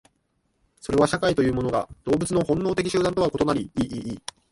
[0.79, 3.69] それは社会というものが動物の本能的集団と異なり、